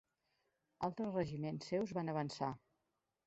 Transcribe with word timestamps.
Altres 0.87 1.11
regiments 1.19 1.69
seus 1.73 1.93
van 1.99 2.09
avançar. 2.15 2.51